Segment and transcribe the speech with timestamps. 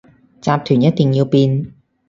[0.41, 1.75] 集團一定要變